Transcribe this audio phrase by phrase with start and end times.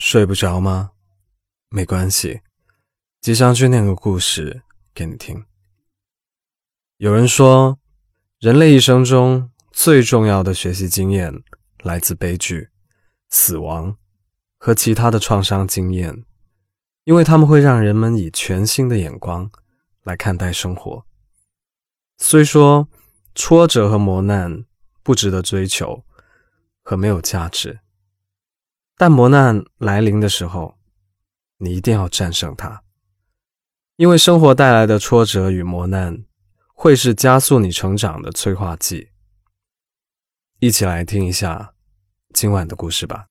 [0.00, 0.92] 睡不着吗？
[1.68, 2.40] 没关系，
[3.20, 4.62] 吉祥君念个故事
[4.94, 5.44] 给你听。
[6.96, 7.78] 有人说，
[8.38, 11.44] 人类一生中最重要的学习经验
[11.82, 12.70] 来自悲剧、
[13.28, 13.94] 死亡
[14.56, 16.24] 和其他的创伤经验，
[17.04, 19.50] 因为他们会让人们以全新的眼光
[20.04, 21.04] 来看待生活。
[22.16, 22.88] 虽说
[23.34, 24.64] 挫折和磨难
[25.02, 26.02] 不值得追求
[26.82, 27.80] 和没有价值。
[29.00, 30.76] 但磨难来临的时候，
[31.56, 32.82] 你一定要战胜它，
[33.96, 36.22] 因为生活带来的挫折与磨难，
[36.74, 39.08] 会是加速你成长的催化剂。
[40.58, 41.72] 一起来听一下
[42.34, 43.24] 今晚的故事吧。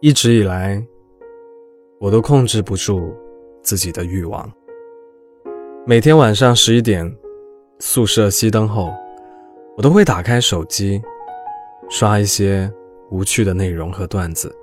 [0.00, 0.82] 一直以来，
[2.00, 3.14] 我都控制不住
[3.62, 4.50] 自己的欲望。
[5.86, 7.10] 每天晚上十一点，
[7.78, 8.94] 宿舍熄灯后，
[9.78, 11.00] 我都会打开手机，
[11.88, 12.70] 刷一些
[13.10, 14.54] 无趣的内容和段子。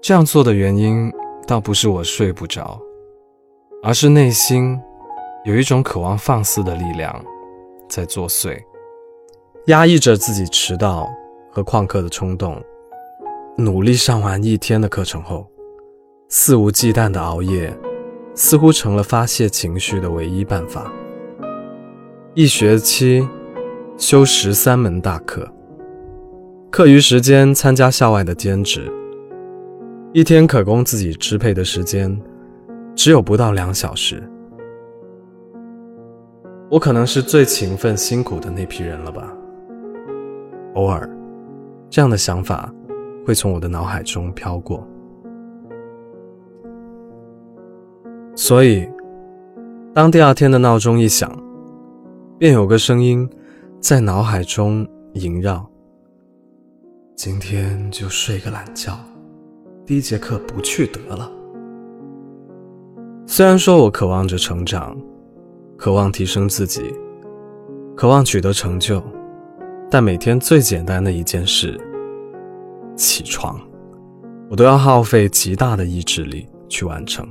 [0.00, 1.12] 这样做的原因，
[1.48, 2.80] 倒不是我睡不着，
[3.82, 4.80] 而是内心
[5.44, 7.24] 有一种渴望放肆的力量
[7.88, 8.56] 在作祟，
[9.66, 11.10] 压抑着自己迟到
[11.50, 12.62] 和旷课的冲动。
[13.56, 15.44] 努力上完一天的课程后，
[16.28, 17.76] 肆无忌惮的熬夜。
[18.40, 20.90] 似乎成了发泄情绪的唯一办法。
[22.32, 23.28] 一学期
[23.98, 25.46] 修十三门大课，
[26.70, 28.90] 课余时间参加校外的兼职，
[30.14, 32.18] 一天可供自己支配的时间
[32.96, 34.22] 只有不到两小时。
[36.70, 39.30] 我可能是最勤奋辛苦的那批人了吧？
[40.76, 41.06] 偶尔，
[41.90, 42.72] 这样的想法
[43.26, 44.82] 会从我的脑海中飘过。
[48.42, 48.88] 所以，
[49.92, 51.30] 当第二天的闹钟一响，
[52.38, 53.28] 便有个声音
[53.80, 55.70] 在脑海中萦绕
[57.14, 58.98] ：“今天就睡个懒觉，
[59.84, 61.30] 第一节课不去得了。”
[63.28, 64.96] 虽然说我渴望着成长，
[65.76, 66.94] 渴望提升自己，
[67.94, 69.02] 渴望取得成就，
[69.90, 71.78] 但每天最简单的一件事——
[72.96, 73.60] 起床，
[74.48, 77.28] 我都要耗费极大的意志力去完成。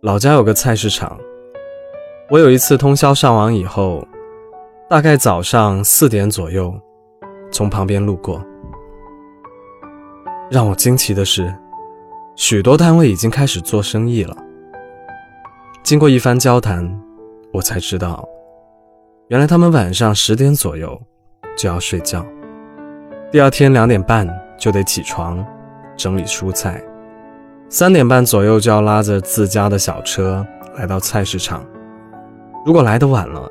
[0.00, 1.18] 老家有个菜市场，
[2.30, 4.06] 我有一次通宵上网以后，
[4.88, 6.72] 大概早上四点左右，
[7.50, 8.40] 从旁边路过。
[10.48, 11.52] 让我惊奇的是，
[12.36, 14.36] 许多摊位已经开始做生意了。
[15.82, 16.88] 经过一番交谈，
[17.52, 18.24] 我才知道，
[19.26, 20.96] 原来他们晚上十点左右
[21.56, 22.24] 就要睡觉，
[23.32, 25.44] 第二天两点半就得起床
[25.96, 26.80] 整理蔬菜。
[27.70, 30.44] 三点半左右就要拉着自家的小车
[30.78, 31.62] 来到菜市场，
[32.64, 33.46] 如果来的晚了，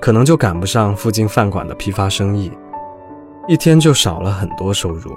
[0.00, 2.50] 可能就赶不上附近饭馆的批发生意，
[3.46, 5.14] 一天就少了很多收入。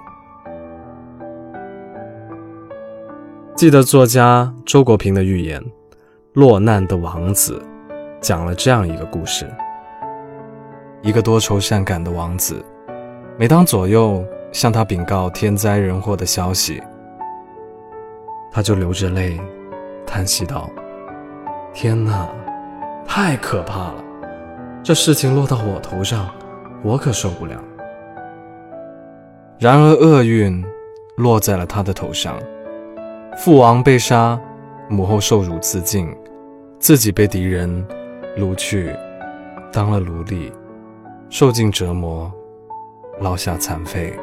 [3.55, 5.61] 记得作家周国平的寓言
[6.33, 7.63] 《落难的王子》，
[8.19, 9.49] 讲了这样一个故事：
[11.01, 12.61] 一个多愁善感的王子，
[13.37, 16.83] 每当左右向他禀告天灾人祸的消息。
[18.51, 19.39] 他就流着泪，
[20.05, 20.69] 叹息道
[21.73, 22.27] ：“天哪，
[23.05, 24.03] 太可怕了！
[24.81, 26.29] 这事情落到我头上，
[26.83, 27.61] 我可受不了。”
[29.59, 30.63] 然而厄运
[31.17, 32.39] 落在了他的头上，
[33.37, 34.39] 父王被杀，
[34.87, 36.07] 母后受辱自尽，
[36.79, 37.85] 自己被敌人
[38.37, 38.95] 掳去，
[39.71, 40.51] 当了奴隶，
[41.29, 42.31] 受尽折磨，
[43.19, 44.17] 落下残废。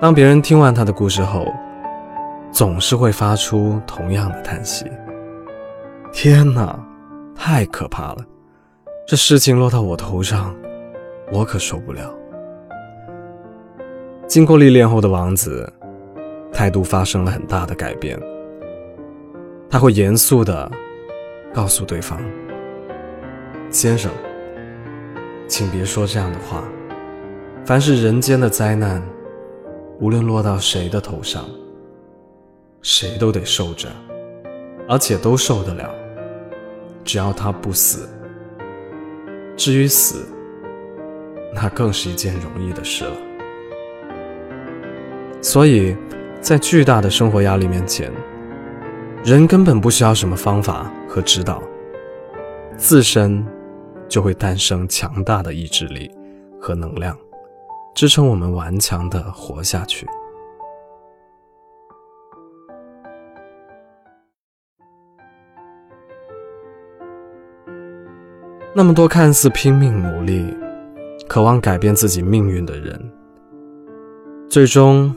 [0.00, 1.46] 当别人听完他的故事后，
[2.50, 4.84] 总是会发出同样的叹息。
[6.12, 6.78] 天哪，
[7.34, 8.18] 太可怕了！
[9.06, 10.54] 这事情落到我头上，
[11.30, 12.12] 我可受不了。
[14.26, 15.70] 经过历练后的王子，
[16.52, 18.18] 态度发生了很大的改变。
[19.70, 20.70] 他会严肃地
[21.52, 22.18] 告诉对方
[23.70, 24.10] ：“先生，
[25.46, 26.64] 请别说这样的话。
[27.64, 29.02] 凡是人间的灾难，
[30.00, 31.44] 无论落到谁的头上。”
[32.82, 33.88] 谁都得受着，
[34.88, 35.90] 而且都受得了，
[37.04, 38.08] 只要他不死。
[39.56, 40.26] 至于死，
[41.52, 43.16] 那更是一件容易的事了。
[45.42, 45.96] 所以，
[46.40, 48.12] 在巨大的生活压力面前，
[49.24, 51.62] 人根本不需要什么方法和指导，
[52.76, 53.44] 自身
[54.08, 56.10] 就会诞生强大的意志力
[56.60, 57.16] 和能量，
[57.94, 60.06] 支撑我们顽强的活下去。
[68.74, 70.54] 那么多看似拼命努力、
[71.26, 73.10] 渴望改变自己命运的人，
[74.48, 75.14] 最终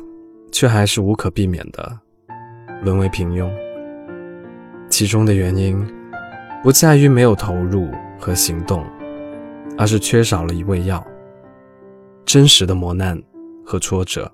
[0.52, 2.00] 却还是无可避免的
[2.82, 3.50] 沦为平庸。
[4.90, 5.86] 其中的原因，
[6.64, 7.90] 不在于没有投入
[8.20, 8.84] 和行动，
[9.78, 11.06] 而是缺少了一味药——
[12.26, 13.22] 真实的磨难
[13.66, 14.32] 和挫折。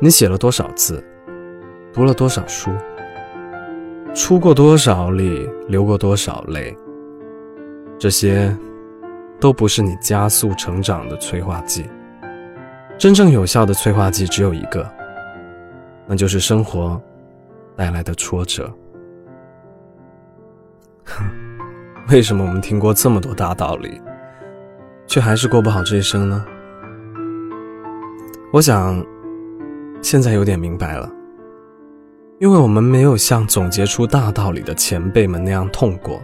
[0.00, 1.04] 你写了多少字，
[1.92, 2.70] 读了多少书，
[4.14, 6.74] 出过多少力，流过多少泪。
[8.00, 8.50] 这些，
[9.38, 11.84] 都不是你加速成长的催化剂。
[12.96, 14.90] 真正有效的催化剂只有一个，
[16.06, 16.98] 那就是生活
[17.76, 18.72] 带来的挫折。
[21.04, 21.26] 哼，
[22.08, 24.00] 为什么我们听过这么多大道理，
[25.06, 26.42] 却还是过不好这一生呢？
[28.50, 29.04] 我想，
[30.00, 31.06] 现在有点明白了，
[32.38, 36.18] 因为我们没有像总结出大道理的前辈们那样痛过。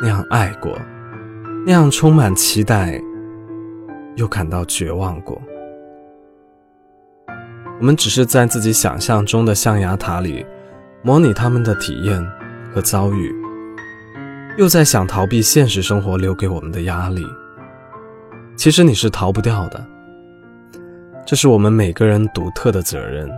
[0.00, 0.78] 那样爱过，
[1.66, 3.00] 那样充满期待，
[4.16, 5.40] 又感到绝望过。
[7.80, 10.44] 我们只是在自己想象中的象牙塔里，
[11.02, 12.24] 模拟他们的体验
[12.72, 13.34] 和遭遇，
[14.56, 17.26] 又在想逃避现实生活留给我们的压力。
[18.56, 19.84] 其实你是逃不掉的，
[21.24, 23.30] 这是我们每个人独特的责任。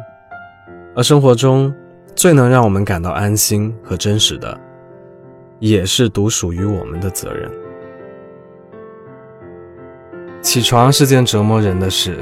[0.96, 1.72] 而生活中
[2.14, 4.58] 最能让我们感到安心和真实的。
[5.60, 7.48] 也是独属于我们的责任。
[10.42, 12.16] 起床是件折磨人的事，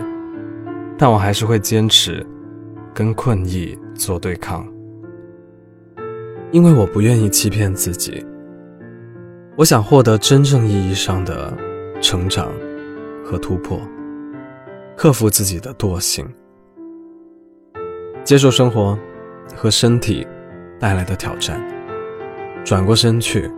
[0.99, 2.26] 但我还是会坚持
[2.93, 4.67] 跟困意做对抗，
[6.50, 8.26] 因为我不愿意欺骗自己。
[9.56, 11.56] 我想获得真正意义上的
[12.00, 12.52] 成长
[13.25, 13.81] 和突破，
[14.96, 16.29] 克服自己的惰性，
[18.25, 18.99] 接受生活
[19.55, 20.26] 和身体
[20.81, 21.78] 带来的挑战。
[22.65, 23.51] 转过身去，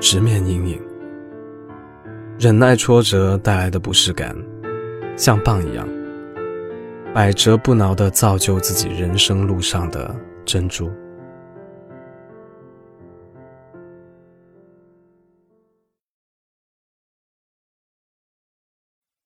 [0.00, 0.80] 直面阴影，
[2.38, 4.36] 忍耐挫折带来的不适感，
[5.16, 5.88] 像棒一样，
[7.12, 10.14] 百折不挠地造就自己人生路上的
[10.44, 10.88] 珍珠。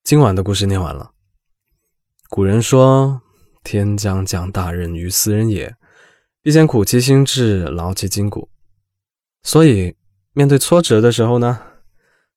[0.03, 1.11] 今晚的故事念完了。
[2.31, 3.21] 古人说
[3.63, 5.75] ：“天将降大任于斯人也，
[6.43, 8.49] 必先苦其心志，劳其筋骨。”
[9.45, 9.95] 所以，
[10.33, 11.61] 面对挫折的时候呢，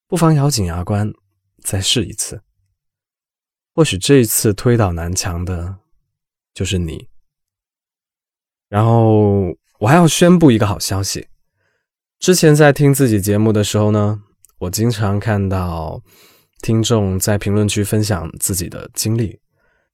[0.08, 1.12] 不妨咬紧牙关，
[1.64, 2.42] 再试一次。
[3.74, 5.78] 或许这一次推倒南墙的，
[6.54, 7.08] 就是你。
[8.68, 11.30] 然后，我还要宣布一个好消息：
[12.20, 14.22] 之前在听自己节目的时候呢，
[14.60, 16.04] 我经常看到
[16.62, 19.40] 听众在评论区分享自己的经历，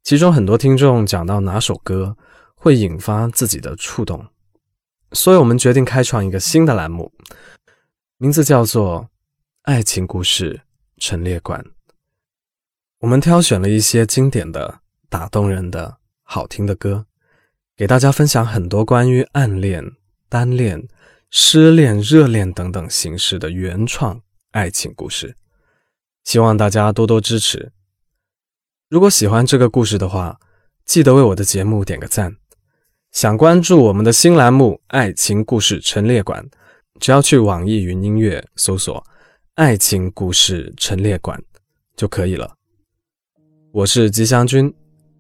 [0.01, 2.18] 其中很多听众讲到哪首歌
[2.56, 4.25] 会引发自己的触动。
[5.13, 7.13] 所以我们决定开创一个新的栏目，
[8.18, 9.01] 名字叫做
[9.62, 10.62] 《爱情故事
[10.98, 11.62] 陈列馆》。
[13.00, 14.80] 我们挑选了一些经典的、
[15.10, 17.06] 打动人的、好听的歌，
[17.75, 19.83] 给大家分享很多关于暗恋、
[20.30, 20.88] 单恋、
[21.30, 24.21] 失恋、热恋等等形式的原创
[24.51, 25.36] 爱情故事。
[26.24, 27.71] 希望大家多多支持。
[28.89, 30.39] 如果喜欢这个故事的话，
[30.86, 32.38] 记得为我的节目点个赞。
[33.13, 36.43] 想关注我们的新栏目《爱情故事陈列馆》，
[37.00, 38.96] 只要去网易云音乐搜索
[39.53, 41.39] 《爱情故事陈列馆》
[41.96, 42.51] 就可以了。
[43.72, 44.74] 我是吉祥君，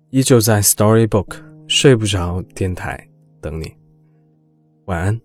[0.09, 1.35] 依旧在 Storybook
[1.67, 3.07] 睡不着电台
[3.39, 3.71] 等你，
[4.85, 5.21] 晚安。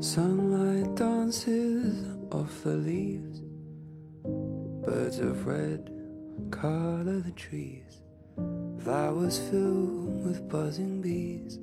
[0.00, 3.42] Sunlight dances off the leaves.
[4.82, 5.90] Birds of red
[6.50, 8.00] color the trees.
[8.82, 11.58] Flowers fill with buzzing bees.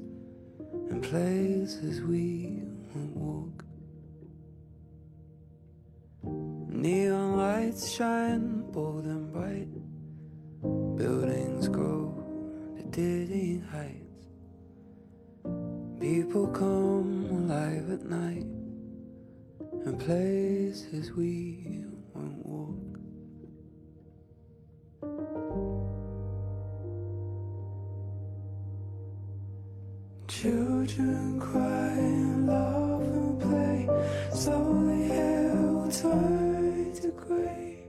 [0.92, 2.62] And places we
[2.94, 3.66] won't walk.
[6.24, 9.74] Neon lights shine bold and bright.
[10.96, 12.14] Buildings grow
[12.78, 14.04] to dizzying heights.
[16.00, 17.27] People come
[17.66, 18.46] at night
[19.86, 21.84] and places we
[22.14, 23.00] won't walk.
[30.28, 33.90] Children cry and laugh and play,
[34.32, 37.88] slowly will turn to grey.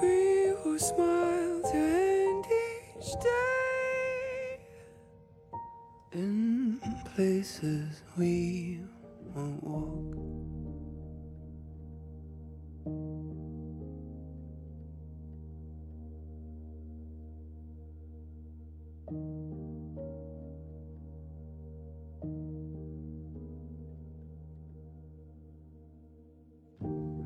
[0.00, 4.60] We will smile to end each day.
[6.12, 6.55] in
[7.16, 8.78] places we
[9.34, 10.12] won't walk.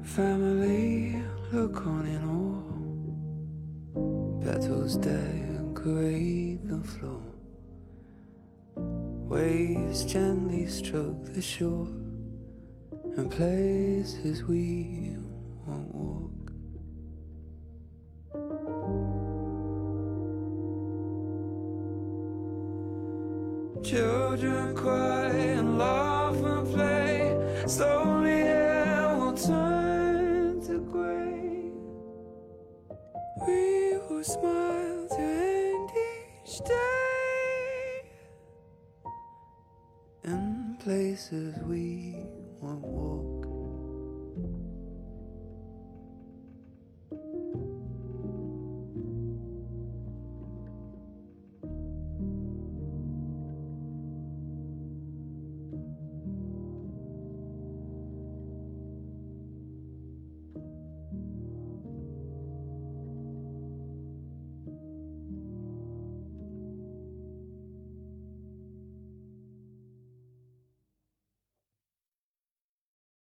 [0.04, 1.20] Family
[1.50, 2.62] look on in awe.
[4.44, 7.29] Petals decorate the floor.
[9.30, 11.86] Waves gently stroke the shore.
[13.16, 15.16] And places we
[15.64, 16.52] won't walk.
[23.84, 27.62] Children cry and laugh and play.
[27.68, 31.70] Slowly hair will turn to gray.
[33.46, 35.90] We will smile to end
[36.44, 36.89] each day.
[41.20, 42.16] Places we
[42.62, 43.49] won't walk.